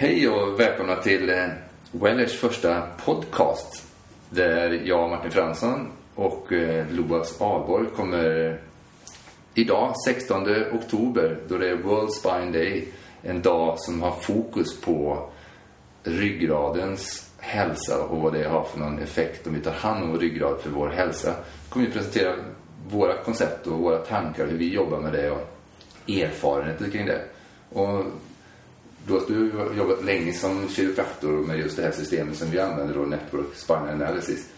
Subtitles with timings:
[0.00, 1.46] Hej och välkomna till eh,
[1.92, 3.86] Wellers första podcast.
[4.30, 8.54] Där jag, Martin Fransson och eh, Loas Ahlborg kommer eh,
[9.54, 12.88] idag, 16 oktober, då det är World Spine Day.
[13.22, 15.28] En dag som har fokus på
[16.02, 20.18] ryggradens hälsa och vad det har för någon effekt om vi tar hand om vår
[20.18, 21.34] ryggrad för vår hälsa.
[21.68, 22.34] kommer vi presentera
[22.90, 25.48] våra koncept och våra tankar, hur vi jobbar med det och
[26.08, 27.20] erfarenheter kring det.
[27.72, 28.04] Och
[29.08, 33.00] du har jobbat länge som kiropraktor med just det här systemet som vi använder då,
[33.00, 34.48] Network Spinal Analysis.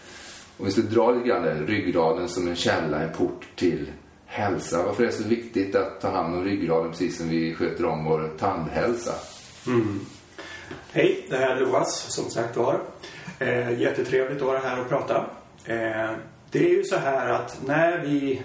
[0.57, 3.91] Om vi ska dra lite grann där, ryggraden som en källa, en port till
[4.25, 4.83] hälsa.
[4.83, 8.05] Varför är det så viktigt att ta hand om ryggraden precis som vi sköter om
[8.05, 9.13] vår tandhälsa?
[9.67, 9.99] Mm.
[10.91, 12.81] Hej, det här är Loas som sagt var.
[13.39, 15.15] Eh, jättetrevligt att vara här och prata.
[15.65, 16.11] Eh,
[16.51, 18.41] det är ju så här att när vi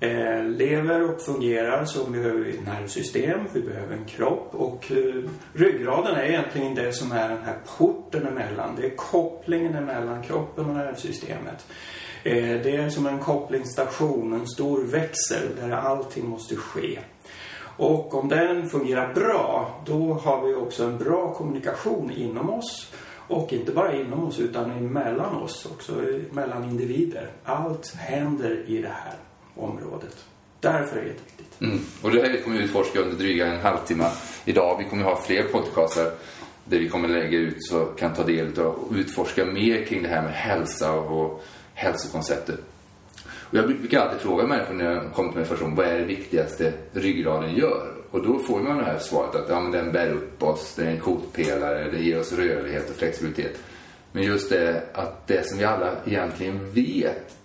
[0.00, 5.30] eh, lever och fungerar så behöver vi ett nervsystem, vi behöver en kropp och eh,
[5.52, 8.76] ryggraden är egentligen det som är den här porten emellan.
[8.80, 11.66] Det är kopplingen emellan kroppen och nervsystemet.
[12.22, 16.98] Eh, det är som en kopplingsstation, en stor växel där allting måste ske.
[17.78, 22.92] Och om den fungerar bra, då har vi också en bra kommunikation inom oss.
[23.28, 27.30] Och inte bara inom oss, utan mellan oss, också eh, mellan individer.
[27.44, 29.14] Allt händer i det här
[29.56, 30.24] området.
[30.60, 31.60] Därför är det jätteviktigt.
[31.60, 31.78] Mm.
[32.02, 34.10] Och det här kommer vi utforska under dryga en halvtimme
[34.44, 34.78] idag.
[34.78, 36.10] Vi kommer ha fler podcastar
[36.64, 40.08] där vi kommer lägga ut så kan ta del av och utforska mer kring det
[40.08, 42.60] här med hälsa och hälsokonceptet.
[43.24, 45.98] Och jag brukar alltid fråga människor när jag kommer till mig första gången, vad är
[45.98, 47.92] det viktigaste ryggraden gör?
[48.10, 50.86] Och då får man det här svaret att ja, men den bär upp oss, den
[50.86, 53.58] är en kotpelare, den ger oss rörlighet och flexibilitet.
[54.12, 57.36] Men just det att det som vi alla egentligen vet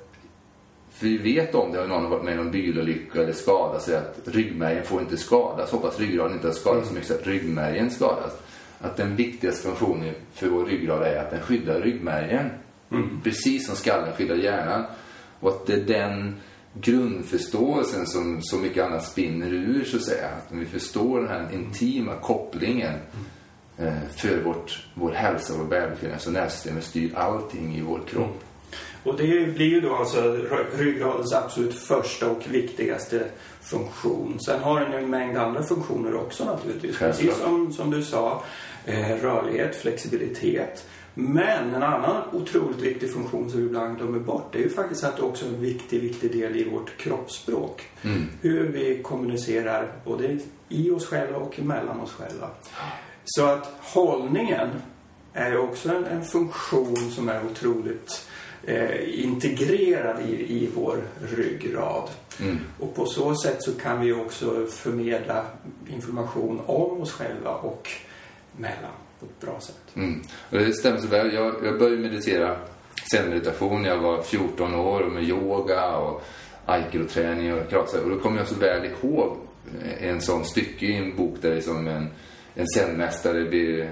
[1.02, 3.98] för vi vet om det, har någon varit med i någon bilolycka eller skadat sig,
[3.98, 5.72] att ryggmärgen får inte skadas.
[5.72, 8.34] Hoppas ryggraden inte har skadats så mycket så att ryggmärgen skadas.
[8.80, 12.50] Att den viktigaste funktionen för vår ryggrad är att den skyddar ryggmärgen.
[12.92, 13.22] Mm.
[13.24, 14.86] Precis som skallen skyddar hjärnan.
[15.40, 16.36] Och att det är den
[16.73, 20.28] grundförståelsen som så mycket annat spinner ur så att säga.
[20.28, 22.95] Att vi förstår den här intima kopplingen
[23.78, 23.94] mm.
[23.94, 26.23] eh, för vårt, vår hälsa och vår välbefinnande.
[26.23, 28.44] Så nervsystemet styr allting i vår kropp.
[29.04, 30.38] Och det blir ju då alltså
[30.78, 33.23] ryggradens absolut första och viktigaste
[33.62, 34.39] funktion.
[34.39, 36.98] Sen har den en mängd andra funktioner också naturligtvis.
[36.98, 38.44] Precis som, som du sa.
[38.86, 40.86] Eh, rörlighet, flexibilitet.
[41.14, 45.04] Men en annan otroligt viktig funktion som vi ibland glömmer bort det är ju faktiskt
[45.04, 47.90] att det också är en viktig, viktig del i vårt kroppsspråk.
[48.02, 48.28] Mm.
[48.42, 50.38] Hur vi kommunicerar både
[50.70, 52.50] i oss själva och mellan oss själva.
[53.26, 54.70] Så att hållningen
[55.34, 58.28] är också en, en funktion som är otroligt
[58.66, 61.04] eh, integrerad i, i vår
[61.36, 62.10] ryggrad.
[62.42, 62.60] Mm.
[62.80, 65.45] Och på så sätt så kan vi också förmedla
[65.89, 67.89] information om oss själva och
[68.58, 69.95] mellan på ett bra sätt.
[69.95, 70.22] Mm.
[70.49, 71.33] Och det stämmer så väl.
[71.33, 72.58] Jag, jag började meditera
[73.30, 76.23] meditation när jag var 14 år och med yoga och
[76.66, 77.99] aikido-träning och karate.
[77.99, 79.38] Och då kommer jag så väl ihåg
[79.99, 82.08] en sån stycke i en bok där liksom en,
[82.55, 83.92] en zenmästare blir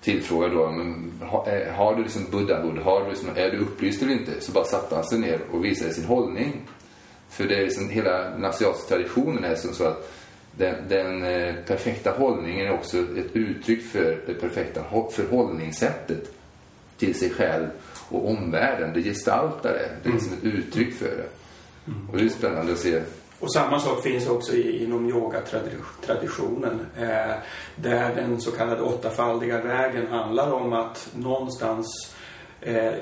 [0.00, 4.02] tillfrågad då, men, har, eh, har du liksom buddha-buddha, har du liksom, är du upplyst
[4.02, 4.40] eller inte?
[4.40, 6.60] Så bara satte han sig ner och visade sin hållning.
[7.28, 10.12] För det är liksom, hela den asiatiska traditionen är som så att
[10.56, 16.32] den, den eh, perfekta hållningen är också ett uttryck för det perfekta förhållningssättet
[16.98, 17.66] till sig själv
[18.08, 18.92] och omvärlden.
[18.94, 19.88] Det gestaltar det.
[20.02, 21.28] Det är liksom ett uttryck för det.
[22.12, 23.02] Och det är spännande att se
[23.40, 26.86] och samma sak finns också inom yogatraditionen.
[26.96, 27.34] Eh,
[27.76, 32.14] där den så kallade åttafaldiga vägen handlar om att någonstans
[32.60, 32.92] eh,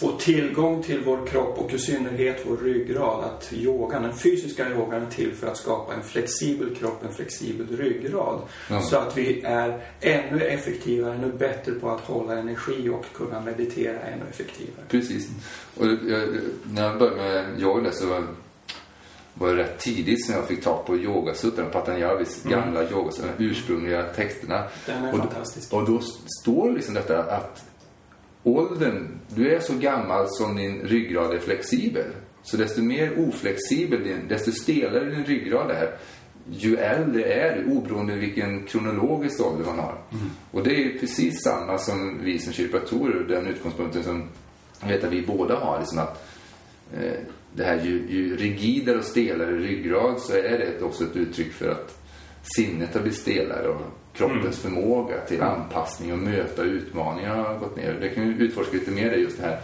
[0.00, 3.24] få tillgång till vår kropp och i synnerhet vår ryggrad.
[3.24, 7.76] Att yogan, den fysiska yogan är till för att skapa en flexibel kropp, en flexibel
[7.76, 8.40] ryggrad.
[8.70, 8.80] Ja.
[8.80, 14.00] Så att vi är ännu effektivare, ännu bättre på att hålla energi och kunna meditera
[14.00, 14.84] ännu effektivare.
[14.88, 15.28] Precis.
[15.76, 16.28] Och jag,
[16.64, 18.24] när jag började med yoga så
[19.38, 22.58] var rätt tidigt som jag fick tag på yogasutran, Patanjavis mm.
[22.58, 24.64] gamla yogasutran, ursprungliga texterna.
[24.86, 25.72] Den är och, fantastisk.
[25.72, 26.00] Och då
[26.40, 27.64] står liksom detta att
[28.42, 32.06] åldern, du är så gammal som din ryggrad är flexibel.
[32.42, 35.96] Så desto mer oflexibel, din, desto stelare din ryggrad är,
[36.50, 39.98] ju äldre är du, oberoende vilken kronologisk ålder man har.
[40.12, 40.30] Mm.
[40.50, 44.28] Och det är ju precis samma som vi som kiropraktorer, den utgångspunkten som
[44.88, 46.28] vet att vi båda har, liksom att
[46.94, 47.20] eh,
[47.54, 51.68] det här ju, ju rigidare och stelare ryggrad så är det också ett uttryck för
[51.68, 51.98] att
[52.56, 54.74] sinnet har blivit stelare och kroppens mm.
[54.76, 57.96] förmåga till anpassning och möta utmaningar har gått ner.
[58.00, 59.60] Det kan vi utforska lite mer, det just det här.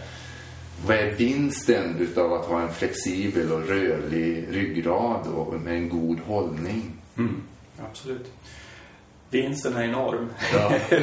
[0.87, 6.19] Vad är vinsten utav att ha en flexibel och rörlig ryggrad och med en god
[6.19, 6.91] hållning?
[7.17, 7.41] Mm.
[7.89, 8.31] Absolut.
[9.29, 10.29] vinsten är enorm.
[10.53, 10.73] Ja.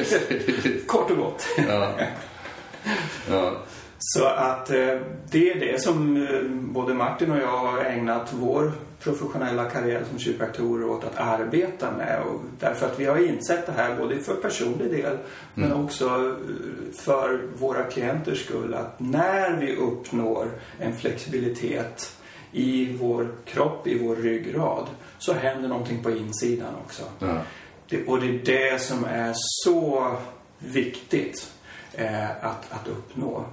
[0.86, 1.46] Kort och gott.
[1.68, 1.94] ja.
[3.30, 3.56] ja.
[4.04, 4.98] Så att eh,
[5.30, 10.18] det är det som eh, både Martin och jag har ägnat vår professionella karriär som
[10.18, 12.22] kiropraktorer åt att arbeta med.
[12.22, 15.18] Och därför att vi har insett det här både för personlig del
[15.54, 18.74] men också eh, för våra klienters skull.
[18.74, 20.50] Att när vi uppnår
[20.80, 22.16] en flexibilitet
[22.52, 24.86] i vår kropp, i vår ryggrad
[25.18, 27.02] så händer någonting på insidan också.
[27.18, 27.38] Ja.
[27.88, 30.12] Det, och det är det som är så
[30.58, 31.52] viktigt
[31.94, 33.44] eh, att, att uppnå.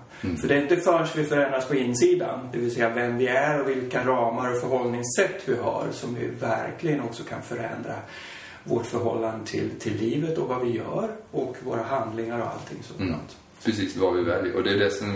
[0.42, 3.62] För det är inte förrän vi förändras på insidan, det vill säga vem vi är
[3.62, 7.96] och vilka ramar och förhållningssätt vi har, som vi verkligen också kan förändra
[8.64, 13.10] vårt förhållande till, till livet och vad vi gör och våra handlingar och allting sådant.
[13.10, 13.20] Mm.
[13.64, 14.56] Precis vad vi väljer.
[14.56, 15.16] Och det är det som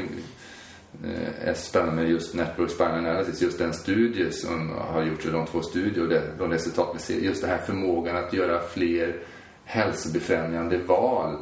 [1.04, 3.42] eh, är spännande med just Network Spine Analysis.
[3.42, 7.20] Just den studie som har gjorts, de två studier och det, de resultat vi ser.
[7.20, 9.20] Just den här förmågan att göra fler
[9.66, 11.38] hälsobefrämjande val.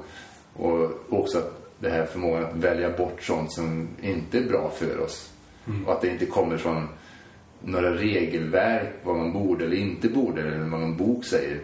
[0.54, 5.00] Och också att det här förmågan att välja bort sånt som inte är bra för
[5.00, 5.32] oss.
[5.86, 6.88] Och att det inte kommer från
[7.62, 11.60] några regelverk, vad man borde eller inte borde, eller vad någon bok säger.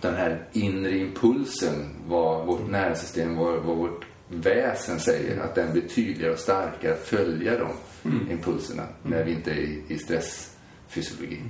[0.00, 5.82] Den här inre impulsen, vad vårt nervsystem, vad, vad vårt väsen säger, att den blir
[5.82, 7.68] tydligare och starkare att följa de
[8.30, 11.40] impulserna när vi inte är i, i stressfysiologi.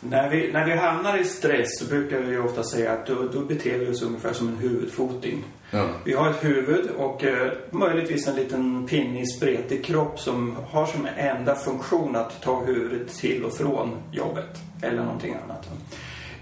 [0.00, 3.40] När, vi, när vi hamnar i stress så brukar vi ofta säga att då, då
[3.40, 5.44] beter vi oss ungefär som en huvudfoting.
[5.70, 5.86] Ja.
[6.04, 11.08] Vi har ett huvud och eh, möjligtvis en liten pinnig, spretig kropp som har som
[11.16, 15.68] enda funktion att ta huvudet till och från jobbet eller någonting annat.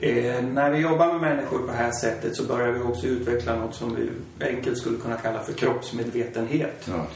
[0.00, 3.56] Eh, när vi jobbar med människor på det här sättet så börjar vi också utveckla
[3.56, 4.10] något som vi
[4.46, 6.88] enkelt skulle kunna kalla för kroppsmedvetenhet.
[6.88, 7.06] Ja.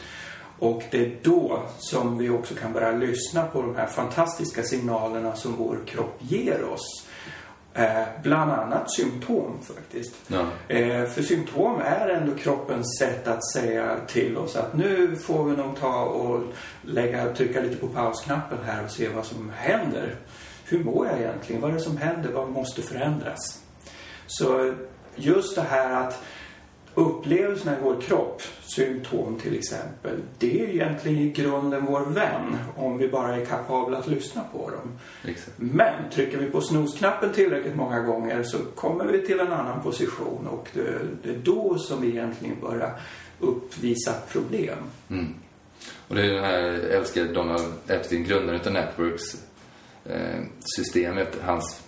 [0.63, 5.35] Och det är då som vi också kan börja lyssna på de här fantastiska signalerna
[5.37, 7.07] som vår kropp ger oss.
[7.75, 10.15] Eh, bland annat symptom faktiskt.
[10.27, 10.41] Ja.
[10.69, 15.57] Eh, för symptom är ändå kroppens sätt att säga till oss att nu får vi
[15.57, 16.43] nog ta och
[16.83, 20.17] lägga, trycka lite på pausknappen här och se vad som händer.
[20.65, 21.61] Hur mår jag egentligen?
[21.61, 22.33] Vad är det som händer?
[22.33, 23.63] Vad måste förändras?
[24.27, 24.75] Så
[25.17, 26.23] just det här att
[26.95, 32.99] upplevelserna i vår kropp, symptom till exempel, det är egentligen i grunden vår vän om
[32.99, 34.99] vi bara är kapabla att lyssna på dem.
[35.25, 35.53] Exakt.
[35.57, 40.47] Men trycker vi på snosknappen tillräckligt många gånger så kommer vi till en annan position
[40.47, 43.01] och det, det är då som vi egentligen börjar
[43.41, 44.79] uppvisa problem.
[45.11, 45.35] Mm.
[46.09, 49.45] Och det är den här älskade Donald Epstein, grundaren av Networks
[50.05, 50.41] eh,
[50.77, 51.83] systemet, hans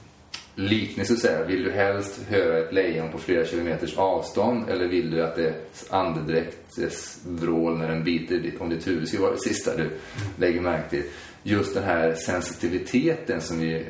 [0.55, 5.11] liknelse så här, vill du helst höra ett lejon på flera kilometers avstånd eller vill
[5.11, 5.55] du att det
[5.91, 9.91] andedräkt, dess vrål när den biter om ditt huvud ska vara det sista du
[10.37, 11.05] lägger märke till?
[11.43, 13.87] Just den här sensitiviteten som vi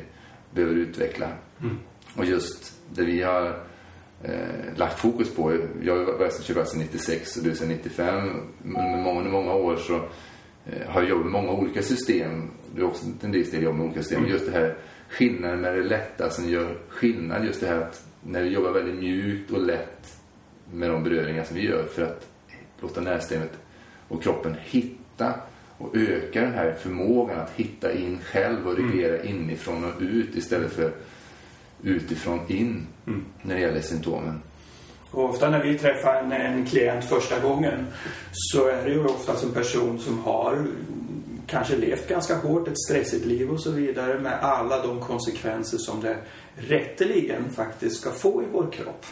[0.51, 1.27] behöver utveckla.
[2.15, 3.63] Och just det vi har
[4.23, 5.57] eh, lagt fokus på.
[5.81, 8.29] Jag var började sedan 96 och du sedan 95.
[8.63, 9.95] Med många, många år så
[10.65, 12.51] eh, har jag jobbat med många olika system.
[12.75, 14.27] Du har också en del jobb med olika system.
[14.27, 14.77] Just det här
[15.09, 17.45] skillnaden med det lätta som gör skillnad.
[17.45, 20.17] Just det här att när vi jobbar väldigt mjukt och lätt
[20.73, 22.27] med de beröringar som vi gör för att
[22.79, 23.51] låta nervsystemet
[24.07, 25.33] och kroppen hitta
[25.77, 30.73] och öka den här förmågan att hitta in själv och reglera inifrån och ut istället
[30.73, 30.91] för
[31.83, 32.87] utifrån in
[33.41, 34.41] när det gäller symptomen.
[35.11, 37.85] Och ofta när vi träffar en, en klient första gången
[38.31, 40.67] så är det ju oftast en person som har
[41.47, 46.01] kanske levt ganska hårt, ett stressigt liv och så vidare med alla de konsekvenser som
[46.01, 46.17] det
[46.55, 49.05] rätteligen faktiskt ska få i vår kropp.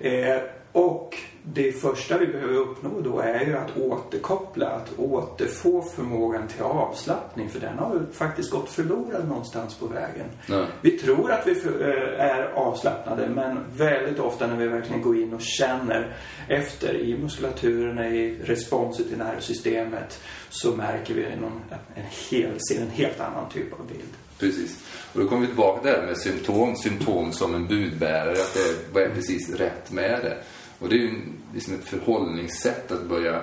[0.00, 6.48] Eh, och det första vi behöver uppnå då är ju att återkoppla, att återfå förmågan
[6.48, 10.26] till avslappning för den har ju faktiskt gått förlorad någonstans på vägen.
[10.46, 10.66] Ja.
[10.80, 15.34] Vi tror att vi eh, är avslappnade men väldigt ofta när vi verkligen går in
[15.34, 16.16] och känner
[16.48, 21.60] efter i muskulaturen, i responset i nervsystemet så märker vi någon,
[21.94, 24.12] en, hel, ser en helt annan typ av bild.
[24.38, 24.78] Precis.
[25.12, 26.76] Och då kommer vi tillbaka till det här med symptom.
[26.76, 28.32] Symptom som en budbärare.
[28.32, 30.36] Att det, vad är precis rätt med det?
[30.82, 31.14] Och det är ju
[31.54, 33.42] liksom ett förhållningssätt att börja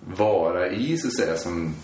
[0.00, 1.36] vara i, så att säga.
[1.36, 1.74] Som,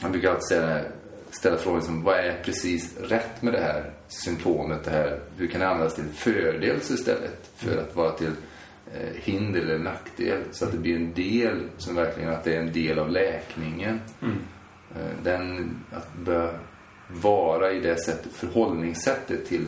[0.00, 0.84] man brukar alltid säga,
[1.30, 4.84] ställa frågan som, vad är precis rätt med det här symptomet?
[4.84, 8.32] Det här, hur kan det användas till fördel istället för att vara till
[8.94, 10.42] eh, hinder eller nackdel?
[10.52, 14.00] Så att det blir en del, som verkligen att det är en del av läkningen.
[14.94, 16.50] Eh, Den, att börja
[17.08, 19.66] vara i det sättet, förhållningssättet till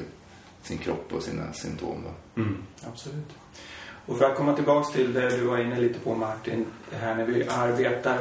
[0.62, 2.04] sin kropp och sina symptom.
[2.04, 2.42] Då.
[2.88, 3.28] Absolut.
[4.06, 7.14] Och för att komma tillbaks till det du var inne lite på Martin, det här
[7.14, 8.18] när vi arbetar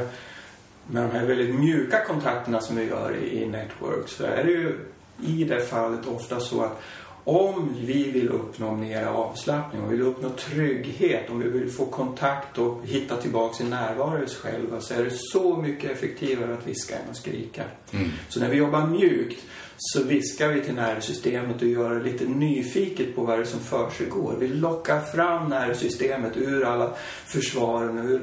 [0.87, 4.79] med de här väldigt mjuka kontakterna som vi gör i, Network så är det ju
[5.21, 6.81] i det fallet ofta så att
[7.23, 11.85] om vi vill uppnå mer avslappning, om vi vill uppnå trygghet, om vi vill få
[11.85, 16.53] kontakt och hitta tillbaka sin närvaro i oss själva så är det så mycket effektivare
[16.53, 17.63] att viska än att skrika.
[17.91, 18.09] Mm.
[18.29, 19.45] Så när vi jobbar mjukt
[19.81, 23.59] så viskar vi till nervsystemet och gör det lite nyfiket på vad det är som
[23.59, 24.35] försiggår.
[24.39, 26.93] Vi lockar fram nervsystemet ur alla
[27.25, 28.21] försvaren, ur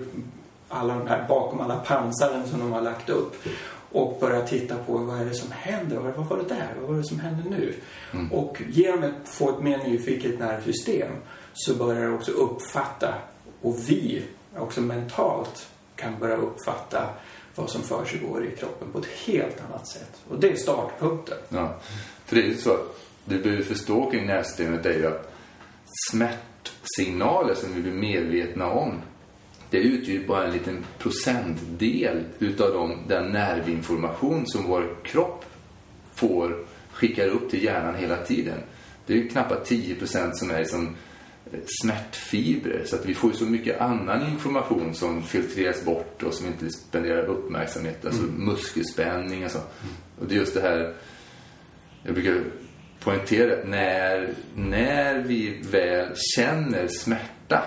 [0.68, 3.36] alla de här, bakom alla pansaren som de har lagt upp
[3.92, 5.96] och börja titta på vad är det som händer?
[5.96, 6.74] Vad var det där?
[6.80, 7.74] Vad var det som händer nu?
[8.12, 8.32] Mm.
[8.32, 11.12] Och genom att få ett mer nyfiket nervsystem
[11.52, 13.14] så börjar det också uppfatta
[13.62, 14.22] och vi
[14.56, 17.08] också mentalt kan börja uppfatta
[17.56, 20.20] vad som försiggår i kroppen på ett helt annat sätt.
[20.28, 21.38] Och det är startpunkten.
[21.48, 21.80] Ja.
[22.24, 25.32] För det är ju så att det du behöver förstå kring nervsystemet är ju att
[26.10, 29.00] smärtsignaler som vi blir medvetna om
[29.70, 35.44] det utgör bara en liten procentdel utav de, den nervinformation som vår kropp
[36.14, 38.58] får skickar upp till hjärnan hela tiden.
[39.06, 40.96] Det är ju knappt 10% som är liksom
[41.82, 42.84] smärtfibrer.
[42.84, 46.70] Så att vi får ju så mycket annan information som filtreras bort och som inte
[46.70, 48.06] spenderar uppmärksamhet.
[48.06, 48.44] Alltså mm.
[48.44, 49.58] muskelspänning och så.
[50.20, 50.94] Och det är just det här,
[52.02, 52.44] jag brukar
[53.00, 57.62] poängtera att när, när vi väl känner smärta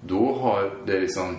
[0.00, 1.36] då har det liksom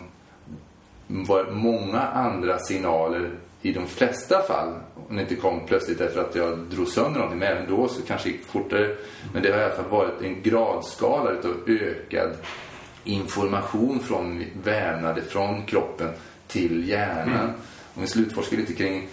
[1.07, 4.73] varit många andra signaler i de flesta fall.
[5.09, 7.39] Om det inte kom plötsligt därför att jag drog sönder någonting.
[7.39, 8.95] Men även då så kanske det gick fortare.
[9.33, 12.35] Men det har i alla fall varit en gradskala av ökad
[13.03, 16.09] information från vävnader, från kroppen
[16.47, 17.39] till hjärnan.
[17.39, 17.51] Mm.
[17.93, 19.07] Om vi slutforskar lite kring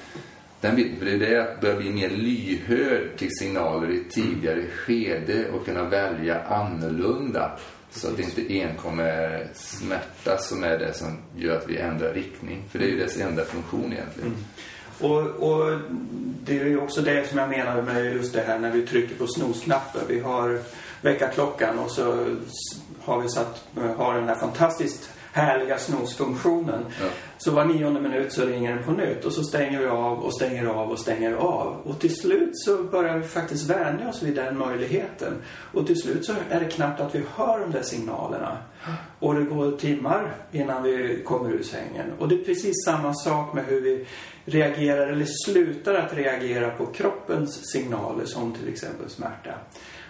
[0.61, 0.99] den biten.
[0.99, 5.65] För det är det att börja bli mer lyhörd till signaler i tidigare skede och
[5.65, 7.59] kunna välja annorlunda.
[7.95, 12.13] Så att det inte enkom är smärta som är det som gör att vi ändrar
[12.13, 12.63] riktning.
[12.71, 14.29] För det är ju dess enda funktion egentligen.
[14.29, 14.45] Mm.
[14.99, 15.79] Och, och,
[16.45, 19.15] det är ju också det som jag menar med just det här när vi trycker
[19.15, 20.01] på snosknappen.
[20.09, 20.61] Vi har
[21.01, 22.37] väckarklockan och så
[23.01, 23.65] har vi satt,
[23.97, 26.85] har den här fantastiskt härliga snosfunktionen.
[27.01, 27.07] Ja.
[27.39, 30.35] Så var nionde minut så ringer den på nytt och så stänger vi av och
[30.35, 31.81] stänger av och stänger av.
[31.85, 35.33] Och till slut så börjar vi faktiskt vänja oss vid den möjligheten.
[35.73, 38.59] Och till slut så är det knappt att vi hör de där signalerna.
[39.19, 42.07] Och det går timmar innan vi kommer ur sängen.
[42.19, 44.07] Och det är precis samma sak med hur vi
[44.45, 49.55] reagerar eller slutar att reagera på kroppens signaler som till exempel smärta.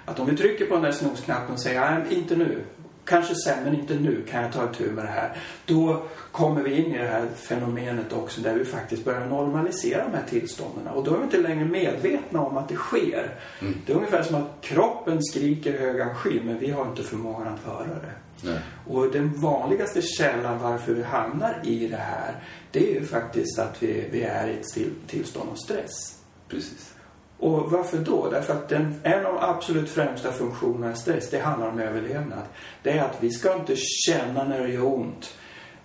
[0.05, 2.65] Att om vi trycker på den där snosknappen och säger nej, inte nu
[3.05, 5.37] kanske sen men inte nu kan jag ta tur med det här.
[5.67, 10.17] Då kommer vi in i det här fenomenet också där vi faktiskt börjar normalisera de
[10.17, 10.87] här tillstånden.
[10.87, 13.35] Och då är vi inte längre medvetna om att det sker.
[13.61, 13.75] Mm.
[13.87, 17.73] Det är ungefär som att kroppen skriker höga sky men vi har inte förmågan att
[17.73, 18.13] höra det.
[18.43, 18.59] Nej.
[18.87, 22.35] Och den vanligaste källan varför vi hamnar i det här
[22.75, 26.19] det är ju faktiskt att vi, vi är i ett tillstånd av stress.
[26.49, 26.94] Precis.
[27.39, 28.31] Och varför då?
[28.31, 32.43] Därför att den, en av de absolut främsta funktionerna i stress, det handlar om överlevnad.
[32.83, 35.35] Det är att vi ska inte känna när det gör ont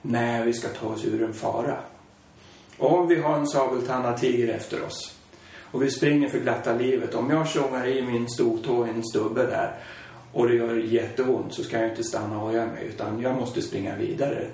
[0.01, 1.77] när vi ska ta oss ur en fara.
[2.77, 5.15] Om vi har en sabeltandad tiger efter oss
[5.71, 7.15] och vi springer för glatta livet.
[7.15, 9.75] Om jag tjongar i min stortå i en stubbe där
[10.33, 13.61] och det gör jätteont så ska jag inte stanna och oja mig utan jag måste
[13.61, 14.45] springa vidare.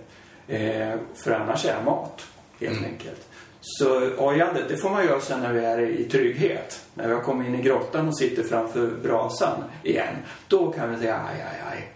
[0.47, 2.27] Eh, för annars är jag mat,
[2.59, 2.91] helt mm.
[2.91, 3.27] enkelt.
[3.67, 6.85] Så ojandet, det får man göra sen när vi är i trygghet.
[6.93, 10.15] När vi har kommit in i grottan och sitter framför brasan igen.
[10.47, 11.91] Då kan vi säga aj, aj, aj.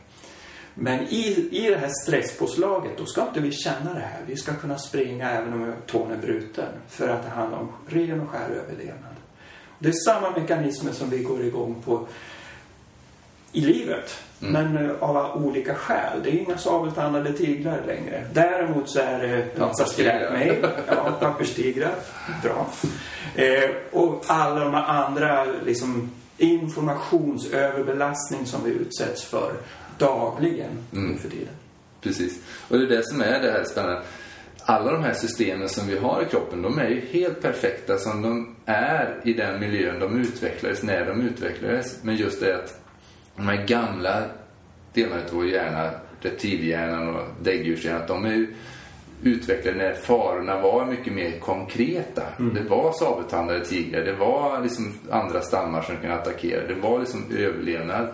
[0.73, 4.21] Men i, i det här stresspåslaget, då ska inte vi känna det här.
[4.27, 6.69] Vi ska kunna springa även om tån är bruten.
[6.87, 9.15] För att det handlar om ren och skär överlevnad.
[9.79, 12.07] Det är samma mekanismer som vi går igång på
[13.51, 14.23] i livet.
[14.41, 14.53] Mm.
[14.53, 16.23] Men uh, av olika skäl.
[16.23, 18.25] Det är inga sabeltandade tigrar längre.
[18.33, 20.55] Däremot så är det massa skräpmejl.
[20.87, 21.95] ja, papperstigrar.
[22.43, 22.67] Bra.
[23.35, 29.53] Eh, och alla de andra liksom, informationsöverbelastning som vi utsätts för
[29.97, 31.17] dagligen mm.
[31.17, 31.53] för tiden.
[32.01, 32.39] Precis.
[32.67, 34.01] Och det är det som är det här spännande.
[34.63, 38.21] Alla de här systemen som vi har i kroppen, de är ju helt perfekta som
[38.21, 42.03] de är i den miljön de utvecklades, när de utvecklades.
[42.03, 42.79] Men just det att
[43.35, 44.23] de här gamla
[44.93, 48.47] delarna av vår hjärna, reptilhjärnan och däggdjurshjärnan, de är ju
[49.23, 52.23] utvecklade när farorna var mycket mer konkreta.
[52.39, 52.53] Mm.
[52.53, 57.25] Det var sabeltandade tigrar, det var liksom andra stammar som kunde attackera, det var liksom
[57.37, 58.07] överlevnad.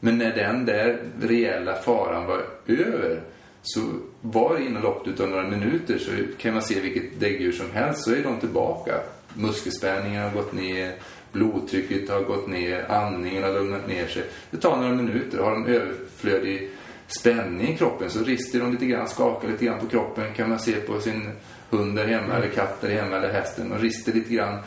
[0.00, 3.20] Men när den där reella faran var över
[3.62, 3.80] så
[4.20, 8.04] var det inom loppet av några minuter så kan man se vilket däggdjur som helst
[8.04, 8.94] så är de tillbaka.
[9.34, 10.94] Muskelspänningen har gått ner,
[11.32, 14.24] blodtrycket har gått ner, andningen har lugnat ner sig.
[14.50, 15.38] Det tar några minuter.
[15.38, 16.70] Har de överflödig
[17.08, 20.34] spänning i kroppen så rister de lite grann, skakar lite grann på kroppen.
[20.34, 21.30] Kan man se på sin
[21.70, 23.68] hund där hemma, eller katt där hemma, eller hästen.
[23.68, 24.58] De rister lite grann.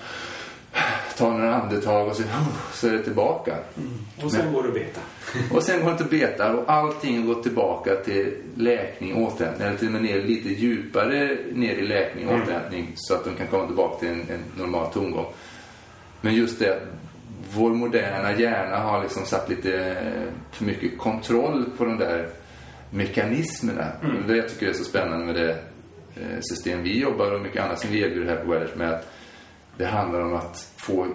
[1.17, 2.23] tar några andetag och så,
[2.73, 3.51] så är det tillbaka.
[3.77, 3.89] Mm.
[4.23, 5.01] Och sen Men, går det att beta.
[5.55, 9.77] Och sen går det inte att beta och allting går tillbaka till läkning, återhämtning eller
[9.77, 12.41] till och med ner lite djupare ner i läkning, mm.
[12.41, 15.25] återhämtning så att de kan komma tillbaka till en, en normal tongång.
[16.21, 16.79] Men just det
[17.53, 19.97] vår moderna hjärna har liksom satt lite
[20.51, 22.29] för mycket kontroll på de där
[22.89, 23.87] mekanismerna.
[24.03, 24.27] Mm.
[24.27, 25.51] Det jag tycker är så spännande med det
[26.15, 29.11] eh, system vi jobbar och mycket annat som vi erbjuder här på Wellers med att
[29.77, 31.07] det handlar om att få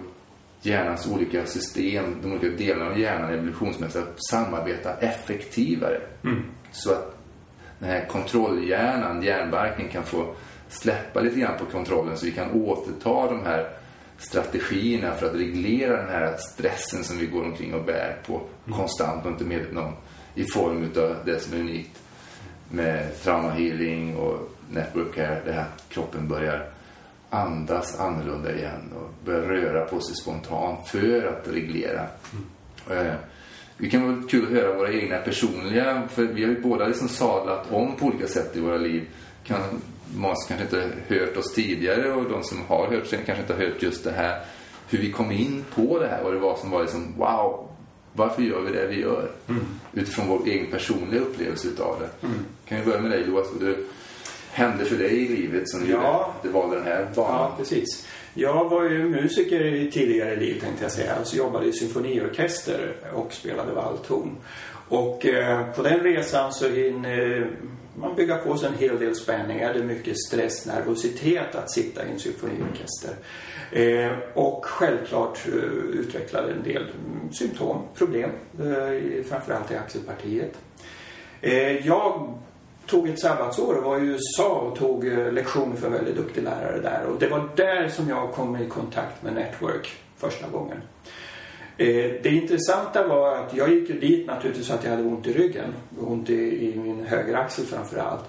[0.61, 6.01] hjärnans olika system, de olika delarna av hjärnan evolutionsmässigt att samarbeta effektivare.
[6.23, 6.43] Mm.
[6.71, 7.17] Så att
[7.79, 10.35] den här kontrollhjärnan, hjärnbarken kan få
[10.69, 13.76] släppa lite grann på kontrollen så vi kan återta de här
[14.17, 18.79] strategierna för att reglera den här stressen som vi går omkring och bär på mm.
[18.79, 19.93] konstant och inte medvetna om
[20.35, 21.99] i form av det som är unikt
[22.71, 26.69] med traumahealing och network care, det här kroppen börjar
[27.29, 32.07] andas annorlunda igen och börjar röra på sig spontant för att reglera.
[32.33, 33.07] Mm.
[33.07, 33.13] Eh,
[33.77, 37.09] det kan vara kul att höra våra egna personliga, för vi har ju båda liksom
[37.09, 39.07] sadlat om på olika sätt i våra liv.
[39.43, 39.81] Kan,
[40.15, 43.53] många som kanske inte hört oss tidigare och de som har hört sen kanske inte
[43.53, 44.45] har hört just det här.
[44.89, 47.69] Hur vi kom in på det här, vad det var som var liksom wow,
[48.13, 49.31] varför gör vi det vi gör?
[49.49, 49.65] Mm.
[49.93, 52.27] Utifrån vår egen personliga upplevelse utav det.
[52.27, 52.39] Mm.
[52.65, 53.47] Kan vi börja med dig Joas?
[53.59, 53.75] Det
[54.51, 56.33] hände för dig i livet som ja.
[56.43, 57.35] du valde den här banan?
[57.35, 58.07] Ja, precis.
[58.33, 61.15] Jag var ju musiker i tidigare liv tänkte jag säga.
[61.15, 64.35] Alltså jobbade i symfoniorkester och spelade valthorn.
[64.89, 67.47] Och eh, på den resan så hinner eh,
[67.99, 69.73] man bygga på sig en hel del spänningar.
[69.73, 73.13] Det är mycket stress, nervositet att sitta i en symfoniorkester.
[73.71, 75.53] Eh, och självklart eh,
[75.99, 76.85] utvecklade en del
[77.31, 78.29] symptom, problem,
[78.59, 80.57] eh, framförallt i axelpartiet.
[81.41, 82.33] Eh, jag
[82.85, 86.15] tog ett sabbatsår och var i USA och tog eh, lektion lektioner för en väldigt
[86.15, 87.05] duktig lärare där.
[87.05, 90.81] Och det var där som jag kom i kontakt med Network första gången.
[91.77, 95.33] Eh, det intressanta var att jag gick ju dit naturligtvis att jag hade ont i
[95.33, 95.73] ryggen.
[95.99, 98.23] Ont i, i min högeraxel framför allt.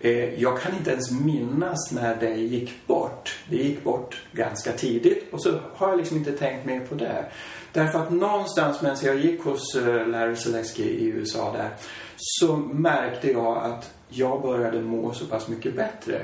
[0.00, 3.38] Eh, jag kan inte ens minnas när det gick bort.
[3.50, 7.24] Det gick bort ganska tidigt och så har jag liksom inte tänkt mer på det.
[7.72, 11.70] Därför att någonstans medan jag gick hos eh, Larry Selesky i USA där
[12.16, 16.22] så märkte jag att jag började må så pass mycket bättre.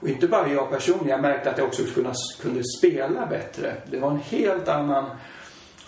[0.00, 1.82] Och inte bara jag personligen, jag märkte att jag också
[2.42, 3.74] kunde spela bättre.
[3.90, 5.10] Det var en helt annan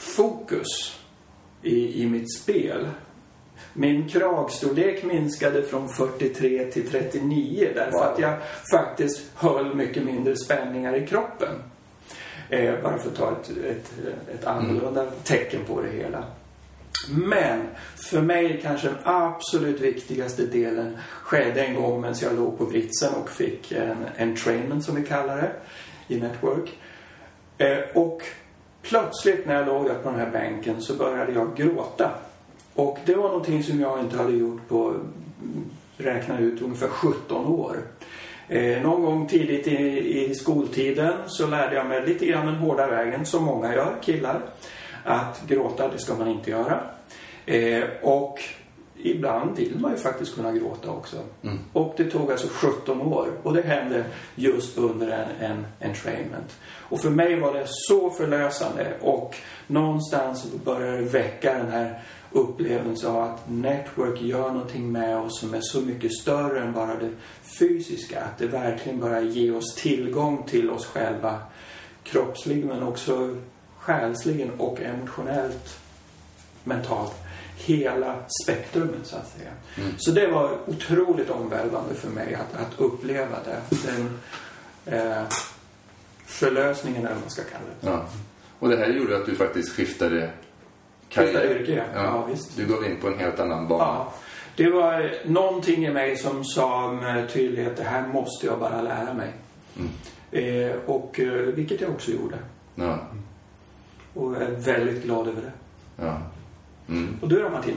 [0.03, 1.01] fokus
[1.63, 2.89] i, i mitt spel.
[3.73, 8.03] Min kragstorlek minskade från 43 till 39 därför wow.
[8.03, 8.35] att jag
[8.71, 11.63] faktiskt höll mycket mindre spänningar i kroppen.
[12.49, 13.93] Eh, bara för att ta ett, ett,
[14.35, 15.15] ett annorlunda mm.
[15.25, 16.25] tecken på det hela.
[17.11, 22.65] Men för mig kanske den absolut viktigaste delen skedde en gång medan jag låg på
[22.65, 25.53] britsen och fick en entrainment som vi kallar det
[26.15, 26.79] i Network.
[27.59, 28.23] Eh, och
[28.83, 32.11] plötsligt när jag låg där på den här bänken så började jag gråta.
[32.75, 34.95] Och det var någonting som jag inte hade gjort på,
[35.97, 37.77] räkna ut, ungefär 17 år.
[38.49, 42.87] Eh, någon gång tidigt i, i, skoltiden så lärde jag mig lite grann den hårda
[42.87, 44.41] vägen, som många gör, killar.
[45.05, 46.81] Att gråta, det ska man inte göra.
[47.47, 48.39] Eh, och
[49.03, 51.17] ibland vill man ju faktiskt kunna gråta också.
[51.43, 51.59] Mm.
[51.73, 53.29] Och det tog alltså 17 år.
[53.43, 56.59] Och det hände just under en, en entrainment.
[56.65, 58.93] Och för mig var det så förlösande.
[59.01, 59.37] Och
[59.67, 65.55] någonstans började det väcka den här upplevelse av att network gör någonting med oss som
[65.55, 67.11] är så mycket större än bara det
[67.59, 68.21] fysiska.
[68.21, 71.39] Att det verkligen börjar ge oss tillgång till oss själva
[72.03, 73.37] kroppsligen men också
[73.79, 75.79] själsligen och emotionellt,
[76.65, 77.22] mentalt.
[77.65, 79.51] Hela spektrumet så att säga.
[79.79, 79.91] Mm.
[79.99, 83.77] Så det var otroligt omvälvande för mig att, att uppleva det.
[83.87, 84.19] Den
[84.87, 85.23] eh,
[86.27, 87.89] förlösningen eller vad man ska kalla det.
[87.89, 88.07] Ja.
[88.59, 90.31] Och det här gjorde att du faktiskt skiftade
[91.09, 91.45] karriär.
[91.45, 92.05] yrke, ja.
[92.05, 92.27] ja.
[92.31, 92.57] visst.
[92.57, 93.85] Du gav in på en helt annan bana.
[93.85, 94.13] Ja.
[94.57, 99.15] Det var någonting i mig som sa med tydlighet, det här måste jag bara lära
[99.15, 99.33] mig.
[99.77, 99.91] Mm.
[100.31, 102.37] Eh, och eh, vilket jag också gjorde.
[102.75, 102.99] Ja.
[104.15, 105.53] Och jag är väldigt glad över det.
[106.05, 106.19] Ja.
[106.89, 107.17] Mm.
[107.21, 107.77] Och du då Martin?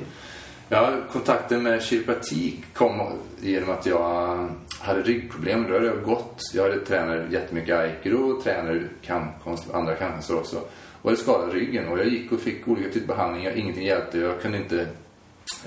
[0.69, 3.01] Ja, kontakten med kiropraktik kom
[3.41, 5.63] genom att jag hade ryggproblem.
[5.67, 6.41] Då hade jag gått.
[6.53, 10.61] Jag hade tränat jättemycket aikido, tränade kampkonst, andra kampkonster också
[11.05, 13.51] och hade skadat ryggen och jag gick och fick olika typer av behandlingar.
[13.51, 14.19] Ingenting hjälpte.
[14.19, 14.81] Jag kunde inte...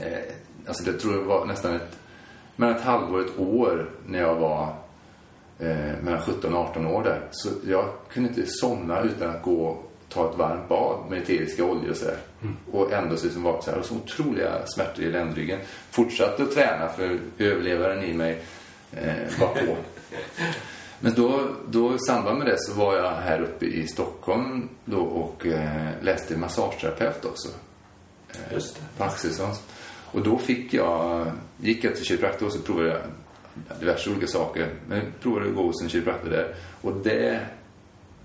[0.01, 0.19] Eh,
[0.67, 1.99] alltså det tror jag var nästan ett...
[2.57, 4.75] Mellan ett halvår och ett år när jag var
[5.59, 7.29] eh, mellan 17 och 18 år där.
[7.31, 11.91] Så jag kunde inte somna utan att gå ta ett varmt bad med eteriska oljor
[11.91, 12.19] och sådär.
[12.43, 12.57] Mm.
[12.73, 13.79] Och ändå se som var så här.
[13.79, 15.59] Och så otroliga smärtor i ländryggen.
[15.91, 18.43] Fortsatte att träna för överlevaren i mig
[18.93, 19.77] eh, var på.
[21.01, 25.01] Men då, då i samband med det så var jag här uppe i Stockholm då
[25.01, 27.49] och eh, läste massageterapeut också.
[28.31, 28.81] Eh, Just det.
[28.99, 29.63] På Axelssons.
[30.13, 33.01] Och då fick jag, gick jag till kiropraktor och så provade jag
[33.81, 34.75] diverse olika saker.
[34.89, 36.55] Men jag provade att gå hos en kiropraktor där.
[36.81, 37.41] Och det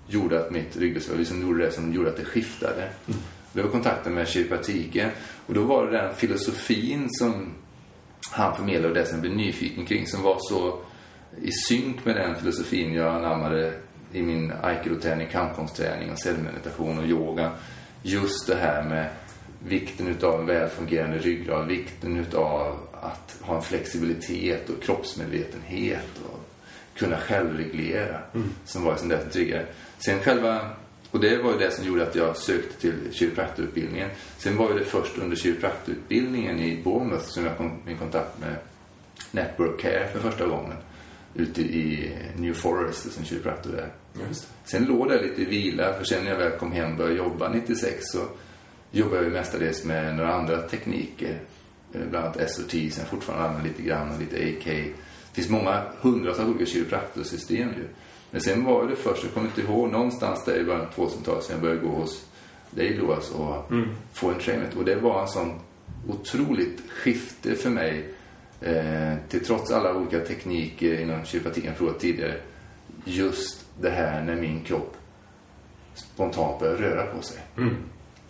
[0.06, 2.82] gjorde att mitt ryggbesvär, liksom gjorde det som gjorde att det skiftade.
[2.82, 3.20] Mm.
[3.52, 5.10] Det var kontakten med kiropraktiken.
[5.46, 7.54] Och då var det den filosofin som
[8.30, 10.78] han förmedlade och det som jag blev nyfiken kring som var så
[11.42, 13.74] i synk med den filosofin jag anammade
[14.12, 17.50] i min aikido-träning, kampkonstträning och cellmeditation och yoga.
[18.02, 19.08] Just det här med
[19.58, 26.40] vikten utav en välfungerande ryggrad, vikten utav att ha en flexibilitet och kroppsmedvetenhet och
[26.94, 28.50] kunna självreglera mm.
[28.64, 29.66] som var det som triggade.
[29.98, 30.70] Sen själva,
[31.10, 34.10] och det var ju det som gjorde att jag sökte till kiropraktorutbildningen.
[34.38, 38.56] Sen var det först under kiropraktorutbildningen i Bournemouth som jag kom i kontakt med
[39.30, 40.76] Network Care för första gången
[41.34, 43.92] ute i New Forest som kiropraktor där.
[44.28, 44.48] Just.
[44.64, 47.16] Sen låg det lite i vila för sen när jag väl kom hem och började
[47.16, 48.18] jobba 96 så
[48.90, 51.40] jobbade jag mestadels med några andra tekniker.
[51.94, 54.64] Eh, bland annat SOT som jag fortfarande använder lite grann och lite AK.
[54.64, 57.88] Det finns många hundratals olika kiropraktorsystem ju.
[58.34, 61.44] Men sen var det först, jag kommer inte ihåg, någonstans där i början av 2000-talet
[61.44, 62.26] sen jag började gå hos
[62.70, 63.88] dig då alltså och mm.
[64.12, 64.74] få en treatment.
[64.76, 65.60] Och det var en sån
[66.08, 68.08] otroligt skifte för mig
[68.60, 72.34] eh, till trots alla olika tekniker inom kiropraktiken jag provat tidigare.
[73.04, 74.96] Just det här när min kropp
[75.94, 77.38] spontant börjar röra på sig.
[77.56, 77.76] Mm.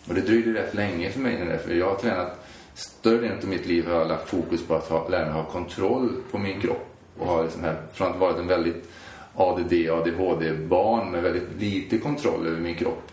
[0.09, 3.49] Och det dröjde rätt länge för mig när för jag har tränat större delen av
[3.49, 6.61] mitt liv har jag lagt fokus på att ha, lära mig ha kontroll på min
[6.61, 6.87] kropp.
[7.19, 8.89] Och har liksom här, från att varit en väldigt
[9.37, 13.13] ADD, ADHD-barn med väldigt lite kontroll över min kropp.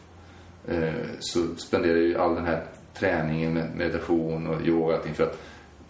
[0.68, 5.24] Eh, så spenderar jag ju all den här träningen med meditation och yoga och för
[5.24, 5.38] att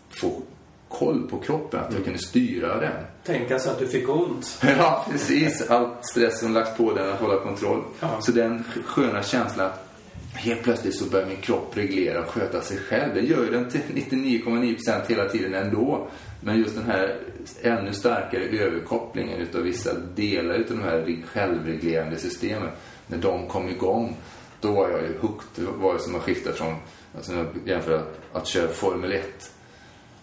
[0.10, 0.42] få
[0.90, 2.04] koll på kroppen, att jag mm.
[2.04, 2.92] kunde styra den.
[3.24, 4.60] Tänka sig att du fick ont.
[4.78, 5.70] ja, precis.
[5.70, 7.84] Allt stress som lagts på den att hålla kontroll.
[8.00, 8.22] Ja.
[8.22, 9.91] Så den sköna känslan att
[10.34, 13.14] helt plötsligt så börjar min kropp reglera och sköta sig själv.
[13.14, 16.08] Det gör ju den till 99,9% hela tiden ändå.
[16.42, 17.20] Men just den här
[17.62, 22.70] ännu starkare överkopplingen utav vissa delar utav de här självreglerande systemen.
[23.08, 24.16] När de kom igång,
[24.62, 25.48] då var jag ju hooked.
[25.56, 26.76] Det var som att skifta från,
[27.16, 29.52] alltså jag jämför att, att köra Formel 1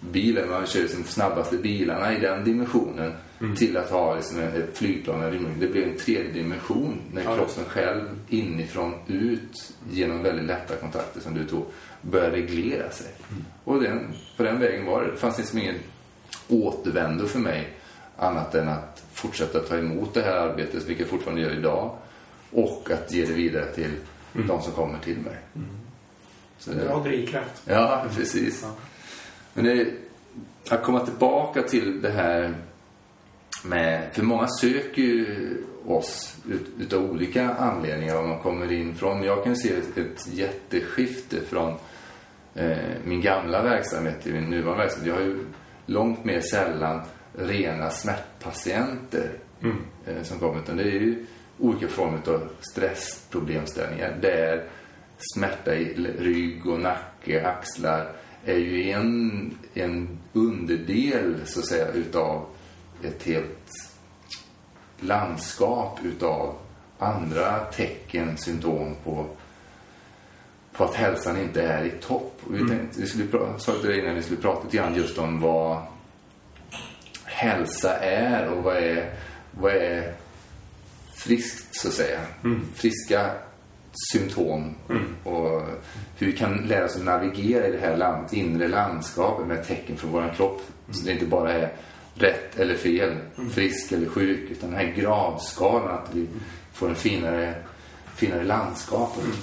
[0.01, 3.57] bilen, man kör som snabbaste bilarna i den dimensionen mm.
[3.57, 5.55] till att ha liksom ett flygplan.
[5.61, 11.21] Det blir en tredje dimension när ja, kroppen själv inifrån ut genom väldigt lätta kontakter
[11.21, 11.65] som du tog
[12.03, 13.13] börjar reglera sig.
[13.31, 13.45] Mm.
[13.65, 15.11] Och den, på den vägen var det.
[15.11, 15.79] Det fanns liksom ingen
[16.49, 17.73] återvändo för mig
[18.17, 21.97] annat än att fortsätta ta emot det här arbetet, vilket jag fortfarande gör idag
[22.51, 23.93] och att ge det vidare till
[24.35, 24.47] mm.
[24.47, 25.37] de som kommer till mig.
[25.55, 25.69] Mm.
[26.59, 27.63] Så det, Bra drivkraft.
[27.65, 28.63] Ja, precis.
[28.63, 28.75] Ja.
[29.55, 29.87] Men det,
[30.71, 32.55] att komma tillbaka till det här
[33.65, 39.23] med, för många söker ju oss ut, utav olika anledningar var man kommer in från.
[39.23, 41.75] Jag kan se ett, ett jätteskifte från
[42.55, 45.09] eh, min gamla verksamhet till min nuvarande verksamhet.
[45.09, 45.45] Jag har ju
[45.87, 47.01] långt mer sällan
[47.39, 49.31] rena smärtpatienter
[49.63, 49.77] mm.
[50.07, 50.63] eh, som kommer.
[50.63, 51.27] Utan det är ju
[51.59, 54.65] olika former av stressproblemställningar där
[55.35, 58.13] smärta i rygg och nacke, axlar
[58.45, 62.47] är ju en, en underdel så att säga utav
[63.05, 63.71] ett helt
[65.01, 66.55] landskap utav
[66.99, 69.27] andra tecken, symptom på,
[70.73, 72.41] på att hälsan inte är i topp.
[72.47, 72.69] Och vi mm.
[72.69, 75.83] tänkte, vi skulle sa till dig innan vi skulle prata lite grann just om vad
[77.25, 79.15] hälsa är och vad är,
[79.51, 80.15] vad är
[81.15, 82.21] friskt så att säga.
[82.45, 82.67] Mm.
[82.75, 83.31] Friska
[84.13, 85.17] symptom mm.
[85.25, 85.63] och
[86.19, 89.97] hur vi kan lära oss att navigera i det här land, inre landskapet med tecken
[89.97, 90.61] från vår kropp.
[90.61, 90.95] Mm.
[90.95, 91.73] Så det inte bara är
[92.19, 93.51] rätt eller fel, mm.
[93.51, 96.27] frisk eller sjuk, utan den här gradskalan att vi
[96.73, 97.55] får en finare,
[98.17, 99.17] finare landskap.
[99.25, 99.37] Mm.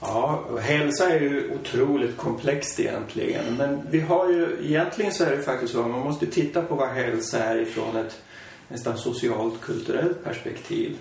[0.00, 3.56] Ja, hälsa är ju otroligt komplext egentligen.
[3.56, 6.74] Men vi har ju, egentligen så är det faktiskt så att man måste titta på
[6.74, 8.22] vad hälsa är ifrån ett
[8.68, 10.96] nästan socialt kulturellt perspektiv.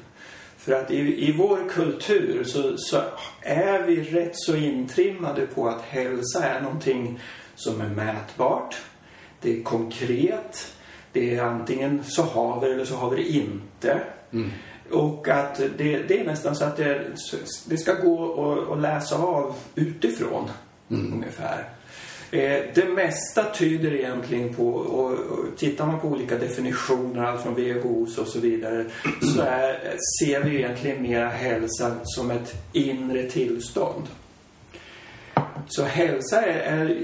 [0.58, 3.02] För att i, i vår kultur så, så,
[3.42, 7.20] är vi rätt så intrimmade på att hälsa är någonting
[7.56, 8.82] som är mätbart.
[9.44, 10.74] Det är konkret.
[11.12, 14.02] Det är antingen så har vi det eller så har vi det inte.
[14.32, 14.50] Mm.
[14.92, 17.02] Och att det, det, är nästan så att det,
[17.66, 20.50] det ska gå att läsa av utifrån
[20.90, 21.14] mm.
[21.14, 21.70] ungefär.
[22.32, 25.18] Eh, det mesta tyder egentligen på, och,
[25.58, 28.86] tittar man på olika definitioner, allt från WHOs och så vidare,
[29.36, 34.04] så är, ser vi egentligen mera hälsa som ett inre tillstånd.
[35.68, 36.98] Så hälsa är, är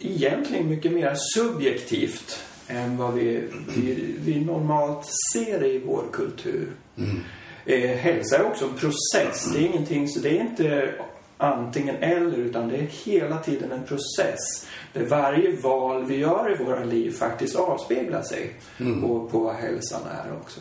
[0.00, 3.42] egentligen mycket mer subjektivt än vad vi,
[3.76, 6.68] vi, vi normalt ser i vår kultur.
[6.98, 7.20] Mm.
[7.66, 9.52] Eh, hälsa är också en process.
[9.52, 10.94] Det är ingenting, så det är inte
[11.38, 14.66] antingen eller utan det är hela tiden en process.
[14.92, 19.02] Där varje val vi gör i våra liv faktiskt avspeglar sig Mm.
[19.02, 20.60] på, på vad hälsan är också.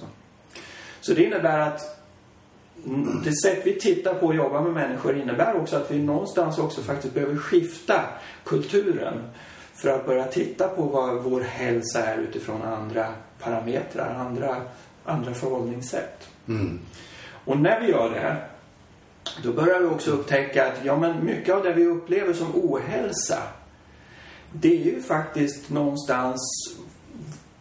[1.01, 1.94] Så det innebär att mm,
[3.23, 6.81] det sätt vi tittar på och jobbar med människor innebär också att vi någonstans också
[6.81, 8.01] faktiskt behöver skifta
[8.43, 9.23] kulturen
[9.73, 13.07] för att börja titta på vad vår hälsa är utifrån andra
[13.39, 14.61] parametrar, andra,
[15.05, 16.29] andra förhållningssätt.
[16.47, 16.79] Mm.
[17.45, 18.37] Och när vi gör det,
[19.43, 23.41] då börjar vi också upptäcka att ja, men mycket av det vi upplever som ohälsa,
[24.51, 26.41] det är ju faktiskt någonstans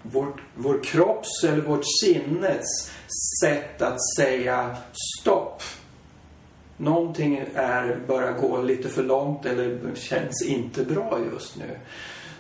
[0.03, 2.90] vårt, vår kropps eller vårt sinnets
[3.40, 4.77] sätt att säga
[5.20, 5.62] stopp.
[6.77, 11.79] Någonting är, börjar gå lite för långt eller känns inte bra just nu.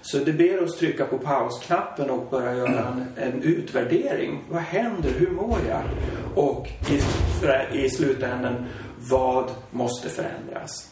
[0.02, 4.44] Så det ber oss trycka på pausknappen och börja göra en, en utvärdering.
[4.50, 5.10] Vad händer?
[5.18, 5.82] Hur mår jag?
[6.34, 6.68] Och
[7.72, 8.66] i, i slutändan,
[8.98, 10.90] vad måste förändras?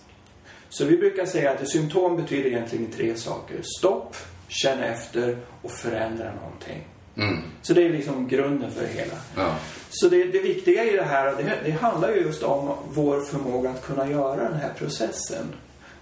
[0.69, 3.61] Så vi brukar säga att symptom betyder egentligen tre saker.
[3.79, 4.17] Stopp,
[4.49, 6.87] känn efter och förändra någonting.
[7.17, 7.39] Mm.
[7.63, 9.15] Så det är liksom grunden för det hela.
[9.37, 9.57] Ja.
[9.91, 13.71] Så det, det viktiga i det här, det, det handlar ju just om vår förmåga
[13.71, 15.47] att kunna göra den här processen.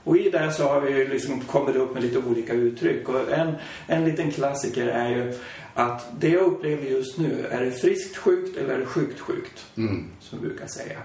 [0.05, 3.09] Och i det så har vi liksom kommit upp med lite olika uttryck.
[3.09, 3.55] Och en,
[3.87, 5.35] en liten klassiker är ju
[5.75, 9.67] att det jag upplever just nu, är det friskt sjukt eller är det sjukt sjukt?
[9.77, 10.11] Mm.
[10.21, 10.99] Som vi brukar säga.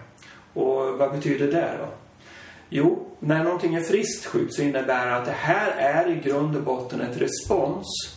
[0.54, 1.88] Och vad betyder det då?
[2.70, 6.56] Jo, när någonting är friskt sjukt så innebär det att det här är i grund
[6.56, 8.15] och botten ett respons.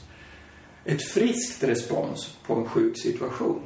[0.88, 3.60] Ett friskt respons på en sjuk situation.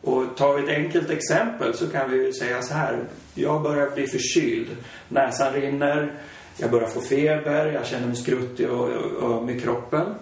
[0.00, 3.04] Och tar vi ett enkelt exempel så kan vi ju säga så här.
[3.34, 4.76] Jag börjar bli förkyld.
[5.08, 6.12] Näsan rinner.
[6.56, 7.72] Jag börjar få feber.
[7.72, 10.14] Jag känner mig skruttig och och öm i kroppen.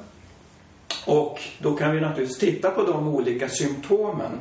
[1.06, 4.32] Och då kan vi naturligtvis titta på de olika symptomen.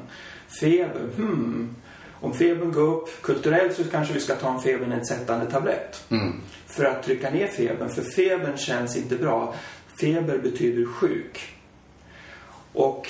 [0.60, 1.76] Feber, hmm.
[2.22, 6.04] Om febern går upp, kulturellt så kanske vi ska ta en febernedsättande tablett.
[6.12, 6.42] Mm.
[6.68, 9.56] För att trycka ner febern, för febern känns inte bra.
[10.02, 11.40] Feber betyder sjuk.
[12.74, 13.08] Och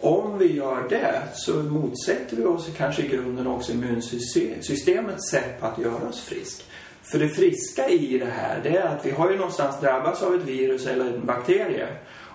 [0.00, 5.66] om vi gör det så motsätter vi oss kanske i grunden också immunsystemets sätt på
[5.66, 6.64] att göra oss frisk.
[7.02, 10.34] För det friska i det här, det är att vi har ju någonstans drabbats av
[10.34, 11.86] ett virus eller en bakterie.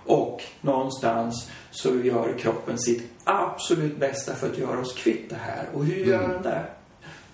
[0.05, 5.65] Och någonstans så gör kroppen sitt absolut bästa för att göra oss kvitt det här.
[5.73, 6.31] Och hur gör Mm.
[6.31, 6.63] den det?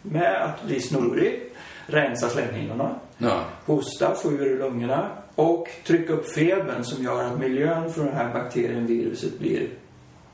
[0.02, 1.42] Med att bli snorig,
[1.86, 3.44] rensa slemhinnorna, Ja.
[3.66, 8.34] hosta, få ur lungorna och trycka upp febern som gör att miljön för den här
[8.34, 9.68] bakterien, viruset, blir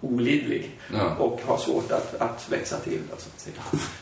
[0.02, 1.16] olidlig Ja.
[1.16, 3.00] och har svårt att, att växa till.
[3.10, 3.16] Då,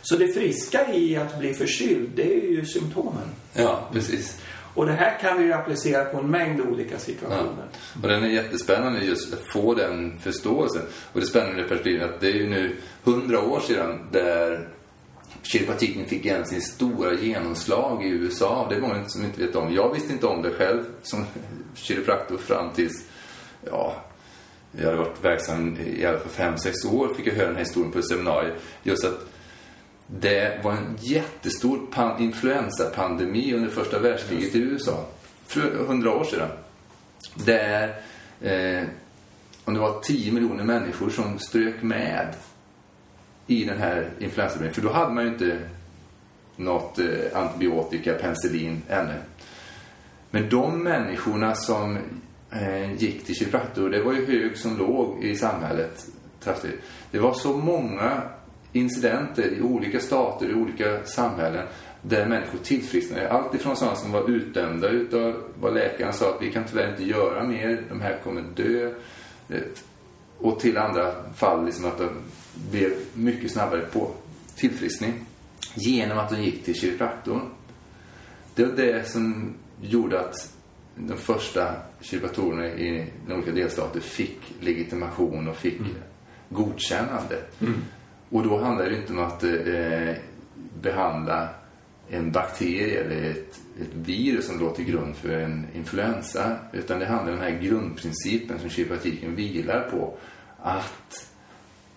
[0.01, 3.29] så, det friska i att bli förkyld, det är ju symptomen.
[3.53, 4.41] ja, precis.
[4.73, 6.99] Och det här kan vi ju applicera på en mängd olika Ja.
[6.99, 7.65] situationer.
[8.03, 10.81] Och den är jättespännande just att få den förståelsen.
[11.13, 14.67] Och det spännande perspektivet att det är ju nu hundra år sedan där
[15.45, 18.67] kiropraktiken fick igen sin stora genomslag i USA.
[18.69, 19.73] Det är många som inte vet om.
[19.73, 21.25] Jag visste inte om det själv som
[21.75, 23.03] kiropraktor fram tills,
[23.65, 23.95] ja,
[24.71, 27.63] jag hade varit verksam i alla fall fem, sex år fick jag höra den här
[27.63, 28.55] historien på ett seminarium.
[28.84, 29.25] Just att
[30.08, 35.05] det var en jättestor pan- influensapandemi under första världskriget i USA.
[35.47, 36.49] För hundra år sedan.
[37.36, 37.88] Där,
[38.41, 38.84] eh,
[39.65, 42.36] om det var 10 miljoner människor som strök med
[43.47, 44.73] i den här influensapandemin.
[44.73, 45.60] För då hade man ju inte
[46.55, 49.15] något eh, antibiotika, penicillin ännu.
[50.31, 51.97] Men de människorna som
[52.51, 56.05] eh, gick till kiropraktor, det var ju hög som låg i samhället.
[57.12, 58.21] Det var så många
[58.71, 61.67] incidenter i olika stater, i olika samhällen
[62.01, 63.31] där människor tillfrisknade.
[63.31, 67.03] Allt ifrån sådana som var utdömda utav vad läkaren sa att vi kan tyvärr inte
[67.03, 68.93] göra mer, de här kommer dö.
[70.38, 72.10] Och till andra fall liksom att de
[72.71, 74.12] blev mycket snabbare på
[74.56, 75.13] tillfriskning
[75.74, 77.41] genom att de gick till kiropraktorn.
[78.56, 80.54] Det var det som gjorde att
[80.95, 85.82] de första kiropraktorerna i de olika delstater fick legitimation och fick
[86.50, 87.41] godkännande.
[88.30, 90.15] Och då handlar det inte om att eh,
[90.82, 91.50] behandla
[92.10, 96.57] en bakterie eller ett, ett virus som låg till grund för en influensa.
[96.73, 100.17] Utan det handlar om den här grundprincipen som kiropraktiken vilar på.
[100.61, 101.29] Att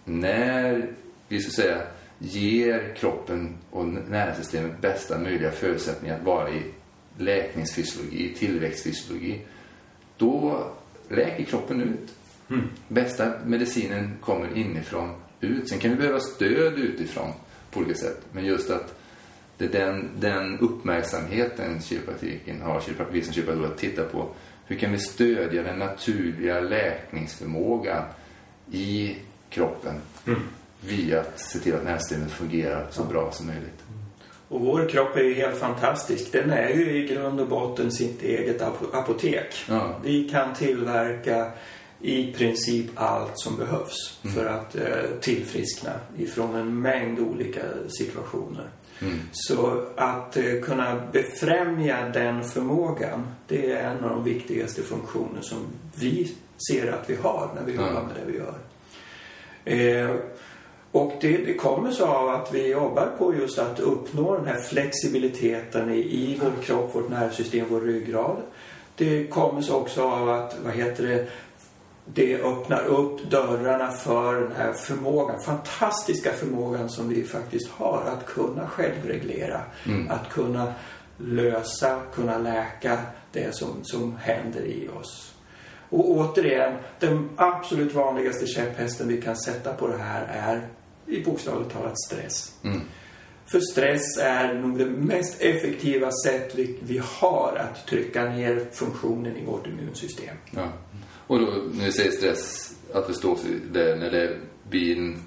[0.04, 0.90] när
[1.28, 1.80] vi så att säga
[2.18, 6.62] ger kroppen och näringssystemet bästa möjliga förutsättningar att vara i
[7.18, 9.40] läkningsfysiologi, tillväxtfysiologi,
[10.16, 10.66] då
[11.08, 12.14] läker kroppen ut.
[12.88, 15.68] Bästa medicinen kommer inifrån ut.
[15.68, 17.32] Sen kan vi behöva stöd utifrån
[17.70, 18.20] på olika sätt.
[18.32, 18.97] Men just att
[19.58, 24.28] Det är den, den uppmärksamheten kiropraktiken har, vi som kiropraktorer, att titta på
[24.66, 28.04] hur kan vi stödja den naturliga läkningsförmågan
[28.72, 29.16] i
[29.50, 29.94] kroppen
[30.26, 30.40] mm.
[30.80, 33.82] via att se till att nervsystemet fungerar så bra som möjligt.
[34.48, 36.32] Och vår kropp är ju helt fantastisk.
[36.32, 39.54] Den är ju i grund och botten sitt eget apotek.
[39.68, 39.96] Ja.
[40.04, 41.50] Vi kan tillverka
[42.00, 44.36] i princip allt som behövs mm.
[44.36, 48.68] för att eh, tillfriskna ifrån en mängd olika situationer.
[49.00, 49.18] Mm.
[49.32, 55.58] Så att eh, kunna befrämja den förmågan, det är en av de viktigaste funktioner som
[55.94, 56.34] vi
[56.70, 57.86] ser att vi har när vi mm.
[57.86, 58.54] jobbar med det vi gör.
[59.64, 60.16] Eh,
[60.92, 64.60] och det, det kommer så av att vi jobbar på just att uppnå den här
[64.60, 68.36] flexibiliteten i, i vår kropp, vårt nervsystem, vår ryggrad.
[68.96, 71.26] Det kommer så också av att, vad heter det,
[72.14, 78.26] det öppnar upp dörrarna för den här förmågan, fantastiska förmågan som vi faktiskt har att
[78.26, 79.60] kunna självreglera.
[79.86, 80.10] Mm.
[80.10, 80.74] Att kunna
[81.16, 82.98] lösa, kunna läka
[83.32, 85.34] det som, som händer i oss.
[85.90, 90.68] Och återigen, den absolut vanligaste käpphästen vi kan sätta på det här är
[91.06, 92.52] i bokstavligt talat stress.
[92.64, 92.80] Mm.
[93.46, 99.36] För stress är nog det mest effektiva sätt vi, vi har att trycka ner funktionen
[99.36, 100.36] i vårt immunsystem.
[100.50, 100.68] Ja.
[101.28, 103.38] Och då, när vi säger stress, att förstå
[103.72, 104.36] det när det
[104.70, 105.22] blir en,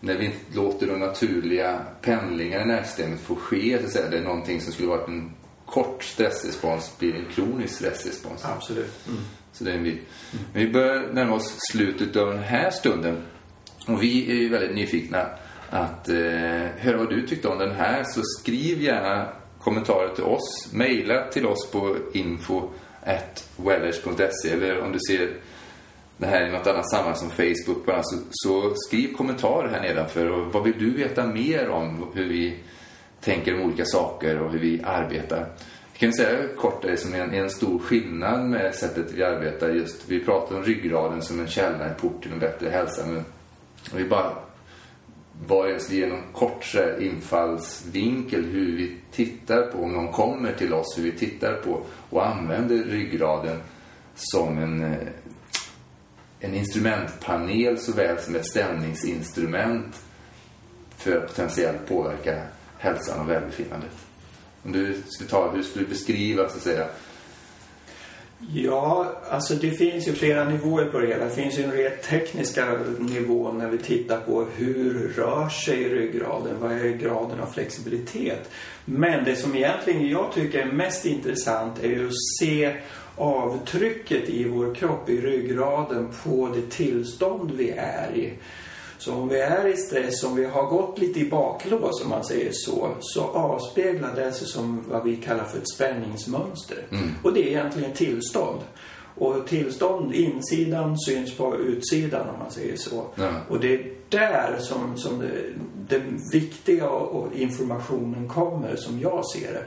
[0.00, 4.18] när vi inte låter de naturliga pendlingarna i nervsystemet få ske, så att säga, det
[4.18, 5.32] är någonting som skulle varit en
[5.66, 8.44] kort stressrespons blir en kronisk stressrespons.
[8.44, 9.06] Absolut.
[9.08, 9.20] Mm.
[9.52, 9.94] Så det är en bit.
[10.32, 10.44] Mm.
[10.52, 13.22] Men vi börjar närma oss slutet av den här stunden.
[13.86, 15.26] Och vi är ju väldigt nyfikna
[15.70, 16.16] att eh,
[16.76, 18.04] höra vad du tyckte om den här.
[18.04, 19.28] Så skriv gärna
[19.60, 20.72] kommentarer till oss.
[20.72, 22.68] Maila till oss på info
[23.56, 25.30] wellers.se eller om du ser
[26.16, 30.30] det här i något annat sammanhang som Facebook bara, så, så skriv kommentarer här nedanför
[30.30, 32.56] och vad vill du veta mer om hur vi
[33.20, 35.38] tänker om olika saker och hur vi arbetar.
[35.92, 40.08] Jag kan säga kort det som en, en stor skillnad med sättet vi arbetar just.
[40.08, 43.06] Vi pratar om ryggraden som en källa, en port till en bättre hälsa.
[43.06, 43.24] Men
[43.94, 44.32] vi bara
[45.46, 50.98] vad ens ge någon kort infallsvinkel hur vi tittar på, om någon kommer till oss,
[50.98, 53.60] hur vi tittar på och använder ryggraden
[54.14, 55.08] som en, eh,
[56.40, 60.02] en instrumentpanel såväl som ett stämningsinstrument
[60.96, 62.42] för att potentiellt påverka
[62.78, 63.96] hälsan och välbefinnandet.
[64.62, 66.86] Om du skulle ta, hur skulle du beskriva så att säga
[68.38, 71.24] Ja, alltså det finns ju flera nivåer på det hela.
[71.24, 76.60] Det finns ju en rent tekniska nivå när vi tittar på hur rör sig ryggraden?
[76.60, 78.50] Vad är graden av flexibilitet?
[78.84, 82.76] Men det som egentligen jag tycker är mest intressant är ju att se
[83.16, 88.32] avtrycket i vår kropp, i ryggraden, på det tillstånd vi är i.
[88.98, 92.24] Så om vi är i stress, om vi har gått lite i baklås om man
[92.24, 96.78] säger så, så avspeglar det sig som vad vi kallar för ett spänningsmönster.
[96.90, 97.10] Mm.
[97.22, 98.60] Och det är egentligen tillstånd.
[99.18, 103.06] Och tillstånd, insidan syns på utsidan om man säger så.
[103.14, 103.30] Ja.
[103.48, 105.30] Och det är där som, som det,
[105.88, 109.64] det viktiga och informationen kommer som jag ser det.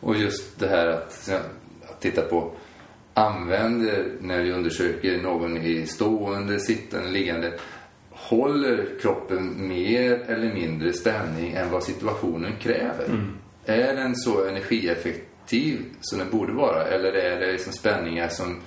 [0.00, 1.28] Och just det här att,
[1.88, 2.50] att titta på
[3.14, 7.52] använder när vi undersöker någon i stående, sittande, liggande
[8.18, 13.04] håller kroppen mer eller mindre spänning än vad situationen kräver?
[13.04, 13.38] Mm.
[13.64, 16.84] Är den så energieffektiv som den borde vara?
[16.84, 18.60] Eller är det liksom spänningar som...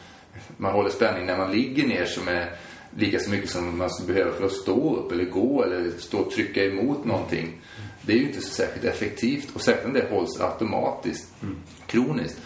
[0.57, 2.55] Man håller spänning när man ligger ner som är
[2.97, 6.17] lika så mycket som man skulle behöva för att stå upp eller gå eller stå
[6.17, 7.61] och trycka emot någonting.
[8.01, 11.55] Det är ju inte så särskilt effektivt och särskilt om det hålls automatiskt, mm.
[11.87, 12.41] kroniskt.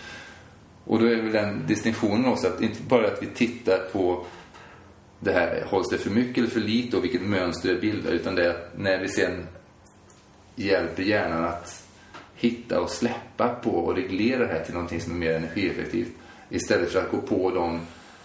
[0.83, 4.25] Och då är väl den distinktionen också att inte bara att vi tittar på
[5.25, 8.35] det här, hålls det för mycket eller för lite och vilket mönster det bildar utan
[8.35, 9.47] det är när vi sen
[10.55, 11.83] hjälper hjärnan att
[12.35, 16.11] hitta och släppa på och reglera det här till någonting som är mer energieffektivt
[16.49, 17.79] istället för att gå på de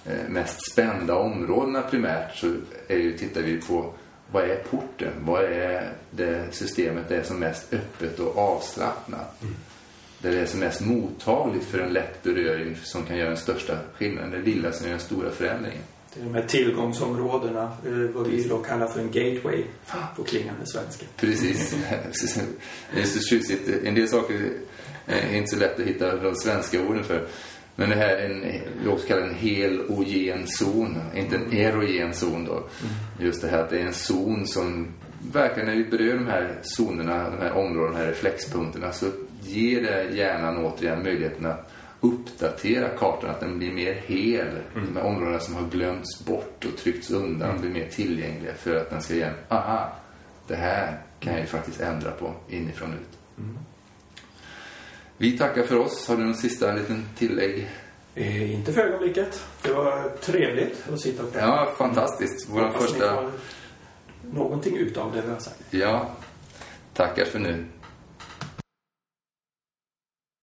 [0.06, 2.54] eh, mest spända områdena primärt så
[2.88, 3.92] är ju, tittar vi på
[4.32, 5.12] vad är porten?
[5.20, 9.42] Vad är det systemet det är som mest öppet och avslappnat?
[9.42, 9.54] Mm.
[10.18, 13.78] Där det är som mest mottagligt för en lätt beröring som kan göra den största
[13.94, 14.30] skillnaden.
[14.30, 15.82] Det lilla som gör den stora förändringen.
[16.14, 19.64] De här tillgångsområdena, eh, vad vi då kallar för en gateway
[20.16, 21.06] på klingande svenska.
[21.16, 21.74] Precis.
[22.94, 23.84] det är så tjusigt.
[23.84, 24.52] En del saker
[25.06, 27.26] är inte så lätt att hitta de svenska orden för.
[27.76, 32.44] Men det här är en, vi också kallar en helogen zon, inte en erogen zon
[32.44, 32.52] då.
[32.52, 32.68] Mm.
[33.18, 34.88] Just det här att det är en zon som
[35.32, 39.06] verkligen när vi berör de här zonerna, de här områdena, de här reflexpunkterna så
[39.42, 44.48] ger det hjärnan återigen möjligheten att uppdatera kartan, att den blir mer hel.
[44.48, 44.86] Mm.
[44.86, 47.60] De här områdena som har glömts bort och tryckts undan mm.
[47.60, 49.92] blir mer tillgängliga för att den ska igen, aha,
[50.46, 53.18] det här kan jag ju faktiskt ändra på inifrån ut.
[55.16, 56.08] Vi tackar för oss.
[56.08, 57.70] Har du någon sista liten tillägg?
[58.14, 59.44] Eh, inte för ögonblicket.
[59.62, 61.46] Det var trevligt att sitta och prata.
[61.46, 62.48] Ja, fantastiskt.
[62.50, 63.30] Vår Hoppas första...
[64.32, 65.64] någonting utav det vi har sagt.
[65.70, 66.10] Ja,
[66.94, 67.64] tackar för nu.